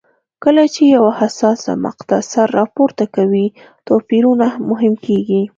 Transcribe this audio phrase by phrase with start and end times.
[0.43, 3.45] کله چې یوه حساسه مقطعه سر راپورته کوي
[3.87, 5.41] توپیرونه مهم کېږي.